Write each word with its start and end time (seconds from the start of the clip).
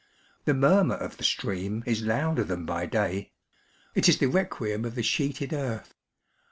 The 0.45 0.55
murmur 0.55 0.95
of 0.95 1.17
the 1.17 1.23
stream 1.23 1.83
is 1.85 2.01
louder 2.01 2.43
than 2.43 2.65
by 2.65 2.87
day; 2.87 3.33
it 3.93 4.09
is 4.09 4.17
the 4.17 4.25
requiem 4.25 4.83
of 4.83 4.95
the 4.95 5.03
sheeted 5.03 5.53
earth. 5.53 5.93